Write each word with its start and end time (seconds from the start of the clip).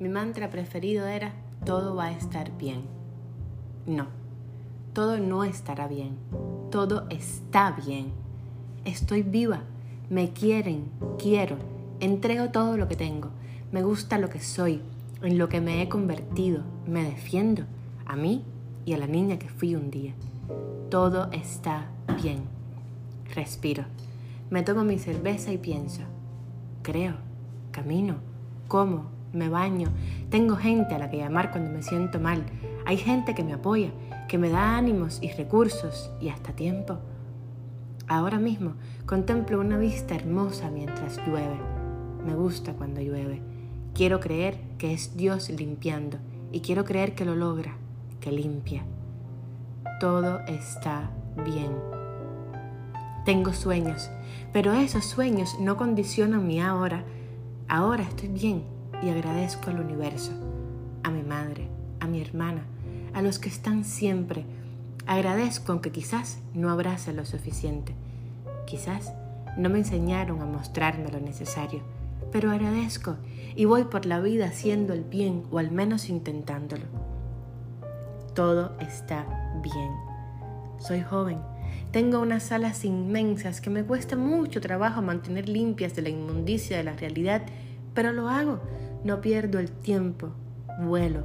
Mi 0.00 0.08
mantra 0.08 0.48
preferido 0.48 1.06
era, 1.06 1.34
todo 1.66 1.94
va 1.94 2.06
a 2.06 2.12
estar 2.12 2.56
bien. 2.56 2.84
No, 3.84 4.06
todo 4.94 5.18
no 5.18 5.44
estará 5.44 5.88
bien. 5.88 6.16
Todo 6.70 7.06
está 7.10 7.72
bien. 7.72 8.10
Estoy 8.86 9.22
viva. 9.22 9.64
Me 10.08 10.32
quieren, 10.32 10.90
quiero. 11.18 11.58
Entrego 12.00 12.48
todo 12.48 12.78
lo 12.78 12.88
que 12.88 12.96
tengo. 12.96 13.28
Me 13.72 13.82
gusta 13.82 14.16
lo 14.16 14.30
que 14.30 14.40
soy, 14.40 14.80
en 15.20 15.36
lo 15.36 15.50
que 15.50 15.60
me 15.60 15.82
he 15.82 15.90
convertido. 15.90 16.62
Me 16.86 17.04
defiendo 17.04 17.64
a 18.06 18.16
mí 18.16 18.42
y 18.86 18.94
a 18.94 18.98
la 18.98 19.06
niña 19.06 19.38
que 19.38 19.50
fui 19.50 19.74
un 19.74 19.90
día. 19.90 20.14
Todo 20.88 21.30
está 21.30 21.90
bien. 22.22 22.44
Respiro. 23.34 23.84
Me 24.48 24.62
tomo 24.62 24.82
mi 24.82 24.98
cerveza 24.98 25.52
y 25.52 25.58
pienso. 25.58 26.00
Creo, 26.82 27.16
camino, 27.70 28.14
como, 28.66 29.19
me 29.32 29.48
baño. 29.48 29.88
Tengo 30.30 30.56
gente 30.56 30.94
a 30.94 30.98
la 30.98 31.10
que 31.10 31.18
llamar 31.18 31.50
cuando 31.50 31.70
me 31.70 31.82
siento 31.82 32.20
mal. 32.20 32.44
Hay 32.86 32.96
gente 32.96 33.34
que 33.34 33.44
me 33.44 33.52
apoya, 33.52 33.90
que 34.28 34.38
me 34.38 34.50
da 34.50 34.76
ánimos 34.76 35.18
y 35.22 35.30
recursos 35.32 36.10
y 36.20 36.28
hasta 36.28 36.52
tiempo. 36.52 36.98
Ahora 38.08 38.38
mismo 38.38 38.74
contemplo 39.06 39.60
una 39.60 39.78
vista 39.78 40.14
hermosa 40.14 40.70
mientras 40.70 41.18
llueve. 41.26 41.58
Me 42.24 42.34
gusta 42.34 42.72
cuando 42.72 43.00
llueve. 43.00 43.42
Quiero 43.94 44.20
creer 44.20 44.58
que 44.78 44.92
es 44.92 45.16
Dios 45.16 45.50
limpiando 45.50 46.18
y 46.52 46.60
quiero 46.60 46.84
creer 46.84 47.14
que 47.14 47.24
lo 47.24 47.34
logra, 47.34 47.76
que 48.20 48.32
limpia. 48.32 48.84
Todo 50.00 50.40
está 50.46 51.10
bien. 51.44 51.72
Tengo 53.24 53.52
sueños, 53.52 54.10
pero 54.52 54.72
esos 54.72 55.04
sueños 55.04 55.56
no 55.60 55.76
condicionan 55.76 56.46
mi 56.46 56.60
ahora. 56.60 57.04
Ahora 57.68 58.02
estoy 58.02 58.28
bien 58.28 58.79
y 59.02 59.10
agradezco 59.10 59.70
al 59.70 59.80
universo, 59.80 60.32
a 61.02 61.10
mi 61.10 61.22
madre, 61.22 61.68
a 62.00 62.06
mi 62.06 62.20
hermana, 62.20 62.64
a 63.14 63.22
los 63.22 63.38
que 63.38 63.48
están 63.48 63.84
siempre. 63.84 64.44
Agradezco 65.06 65.72
aunque 65.72 65.90
quizás 65.90 66.38
no 66.54 66.70
abrace 66.70 67.12
lo 67.12 67.24
suficiente. 67.24 67.94
Quizás 68.66 69.12
no 69.56 69.68
me 69.68 69.78
enseñaron 69.78 70.40
a 70.42 70.46
mostrarme 70.46 71.10
lo 71.10 71.20
necesario, 71.20 71.80
pero 72.30 72.50
agradezco 72.50 73.16
y 73.56 73.64
voy 73.64 73.84
por 73.84 74.06
la 74.06 74.20
vida 74.20 74.46
haciendo 74.46 74.92
el 74.92 75.04
bien 75.04 75.44
o 75.50 75.58
al 75.58 75.70
menos 75.70 76.08
intentándolo. 76.08 76.84
Todo 78.34 78.76
está 78.80 79.26
bien. 79.62 79.92
Soy 80.78 81.02
joven. 81.02 81.38
Tengo 81.90 82.20
unas 82.20 82.44
salas 82.44 82.84
inmensas 82.84 83.60
que 83.60 83.70
me 83.70 83.84
cuesta 83.84 84.16
mucho 84.16 84.60
trabajo 84.60 85.02
mantener 85.02 85.48
limpias 85.48 85.96
de 85.96 86.02
la 86.02 86.08
inmundicia 86.08 86.76
de 86.76 86.84
la 86.84 86.92
realidad, 86.92 87.42
pero 87.94 88.12
lo 88.12 88.28
hago. 88.28 88.60
No 89.02 89.22
pierdo 89.22 89.58
el 89.58 89.70
tiempo. 89.70 90.30
Vuelo. 90.80 91.24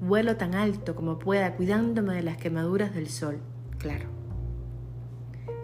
Vuelo 0.00 0.36
tan 0.36 0.54
alto 0.54 0.94
como 0.94 1.18
pueda, 1.18 1.56
cuidándome 1.56 2.14
de 2.14 2.22
las 2.22 2.36
quemaduras 2.36 2.94
del 2.94 3.08
sol. 3.08 3.38
Claro. 3.78 4.06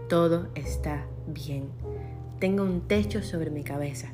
Todo 0.08 0.48
está 0.56 1.06
bien. 1.28 1.69
Tengo 2.41 2.64
un 2.64 2.83
techo 2.83 3.22
sobre 3.22 3.50
mi 3.50 3.62
cabeza. 3.62 4.08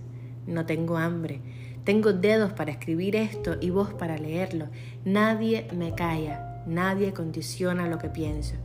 No 0.47 0.67
tengo 0.67 0.99
hambre. 0.99 1.41
Tengo 1.85 2.13
dedos 2.13 2.53
para 2.53 2.73
escribir 2.73 3.17
esto 3.17 3.57
y 3.59 3.71
voz 3.71 3.95
para 3.95 4.19
leerlo. 4.19 4.67
Nadie 5.07 5.67
me 5.75 5.95
calla. 5.95 6.63
Nadie 6.67 7.15
condiciona 7.15 7.89
lo 7.89 7.97
que 7.97 8.11
pienso. 8.11 8.57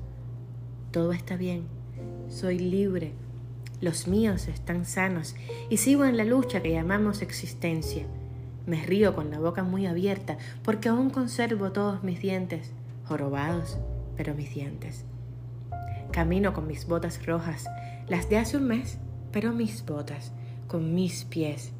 Todo 0.92 1.14
está 1.14 1.38
bien. 1.38 1.64
Soy 2.28 2.60
libre. 2.60 3.14
Los 3.80 4.08
míos 4.08 4.50
están 4.50 4.86
sanos 4.86 5.36
y 5.70 5.78
sigo 5.78 6.04
en 6.04 6.18
la 6.18 6.26
lucha 6.26 6.62
que 6.62 6.72
llamamos 6.72 7.22
existencia. 7.22 8.06
Me 8.66 8.84
río 8.84 9.14
con 9.14 9.30
la 9.30 9.40
boca 9.40 9.64
muy 9.64 9.86
abierta 9.86 10.38
porque 10.64 10.90
aún 10.90 11.10
conservo 11.10 11.72
todos 11.72 12.04
mis 12.04 12.20
dientes, 12.20 12.72
jorobados, 13.06 13.78
pero 14.18 14.34
mis 14.34 14.54
dientes. 14.54 15.06
Camino 16.12 16.54
con 16.54 16.66
mis 16.66 16.88
botas 16.88 17.24
rojas, 17.26 17.66
las 18.08 18.30
de 18.30 18.38
hace 18.38 18.58
un 18.58 18.68
mes, 18.68 18.98
pero 19.32 19.52
mis 19.52 19.86
botas, 19.86 20.32
con 20.68 20.96
mis 20.96 21.26
pies. 21.26 21.74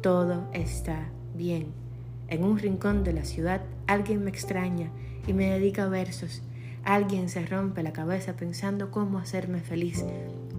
Todo 0.00 0.48
está 0.52 1.08
bien. 1.34 1.72
En 2.28 2.44
un 2.44 2.58
rincón 2.58 3.02
de 3.02 3.12
la 3.12 3.24
ciudad 3.24 3.62
alguien 3.86 4.22
me 4.22 4.30
extraña 4.30 4.90
y 5.26 5.32
me 5.32 5.50
dedica 5.50 5.88
versos. 5.88 6.42
Alguien 6.84 7.28
se 7.28 7.44
rompe 7.44 7.82
la 7.82 7.92
cabeza 7.92 8.36
pensando 8.36 8.92
cómo 8.92 9.18
hacerme 9.18 9.60
feliz, 9.60 10.04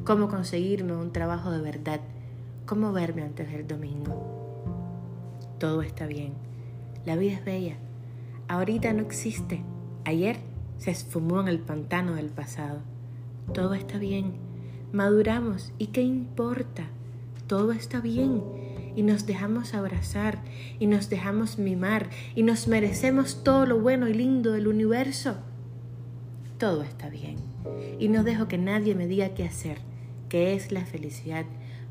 cómo 0.04 0.28
conseguirme 0.28 0.94
un 0.94 1.14
trabajo 1.14 1.52
de 1.52 1.62
verdad, 1.62 2.02
cómo 2.66 2.92
verme 2.92 3.22
antes 3.22 3.50
del 3.50 3.66
domingo. 3.66 4.37
Todo 5.60 5.82
está 5.82 6.06
bien. 6.06 6.34
La 7.06 7.16
vida 7.16 7.34
es 7.34 7.46
bella. 7.46 7.78
Ahorita 8.48 8.94
no 8.94 9.02
existe. 9.02 9.64
Ayer 10.06 10.38
se 10.78 10.92
esfumó 10.92 11.42
en 11.42 11.48
el 11.48 11.60
pantano 11.60 12.16
del 12.16 12.30
pasado. 12.30 12.82
Todo 13.54 13.74
está 13.74 13.98
bien. 13.98 14.34
Maduramos 14.92 15.74
y 15.78 15.88
qué 15.88 16.02
importa. 16.02 16.84
Todo 17.48 17.72
está 17.72 18.02
bien. 18.02 18.44
Y 18.96 19.04
nos 19.04 19.26
dejamos 19.26 19.74
abrazar 19.74 20.40
y 20.80 20.88
nos 20.88 21.10
dejamos 21.10 21.58
mimar 21.58 22.10
y 22.36 22.44
nos 22.44 22.68
merecemos 22.68 23.44
todo 23.44 23.66
lo 23.66 23.80
bueno 23.80 24.08
y 24.08 24.14
lindo 24.14 24.52
del 24.52 24.68
universo. 24.68 25.38
Todo 26.58 26.84
está 26.84 27.10
bien. 27.10 27.38
Y 28.00 28.10
no 28.10 28.24
dejo 28.24 28.48
que 28.48 28.58
nadie 28.58 28.96
me 28.96 29.08
diga 29.08 29.30
qué 29.30 29.44
hacer, 29.44 29.80
qué 30.30 30.54
es 30.54 30.72
la 30.72 30.86
felicidad, 30.86 31.46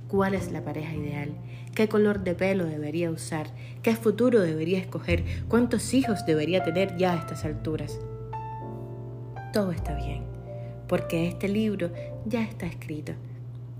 cuál 0.09 0.35
es 0.35 0.53
la 0.53 0.65
pareja 0.65 0.95
ideal, 0.95 1.35
qué 1.75 1.89
color 1.89 2.25
de 2.25 2.35
pelo 2.35 2.65
debería 2.65 3.11
usar, 3.11 3.49
qué 3.83 3.95
futuro 3.97 4.41
debería 4.41 4.79
escoger, 4.79 5.25
cuántos 5.49 5.95
hijos 5.95 6.25
debería 6.27 6.63
tener 6.63 6.97
ya 6.97 7.13
a 7.13 7.19
estas 7.19 7.45
alturas 7.45 7.99
todo 9.57 9.73
está 9.73 9.95
bien, 9.95 10.23
porque 10.87 11.27
este 11.27 11.49
libro 11.49 11.91
ya 12.27 12.43
está 12.43 12.67
escrito 12.67 13.13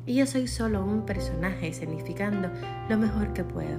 y 0.07 0.15
yo 0.15 0.25
soy 0.25 0.49
solo 0.49 0.83
un 0.83 1.05
personaje 1.05 1.69
escenificando 1.69 2.49
lo 2.89 2.97
mejor 2.97 3.35
que 3.35 3.45
puedo. 3.45 3.79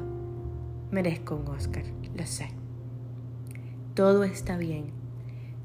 Merezco 0.92 1.36
un 1.38 1.48
Oscar, 1.48 1.82
lo 2.16 2.24
sé. 2.28 2.50
Todo 3.96 4.26
está 4.26 4.58
bien. 4.58 4.92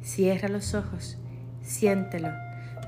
Cierra 0.00 0.49
los 0.49 0.72
ojos, 0.72 1.19
siéntelo. 1.60 2.31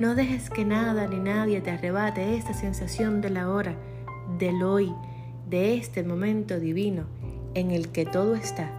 No 0.00 0.16
dejes 0.16 0.50
que 0.50 0.64
nada 0.64 1.06
ni 1.06 1.20
nadie 1.20 1.60
te 1.60 1.70
arrebate 1.70 2.36
esta 2.36 2.52
sensación 2.52 3.20
de 3.20 3.30
la 3.30 3.48
hora, 3.48 3.76
del 4.38 4.62
hoy, 4.64 4.92
de 5.48 5.76
este 5.76 6.02
momento 6.02 6.58
divino 6.58 7.04
en 7.54 7.70
el 7.70 7.90
que 7.90 8.04
todo 8.04 8.34
está 8.34 8.72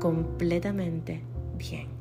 completamente 0.00 1.20
bien. 1.58 1.95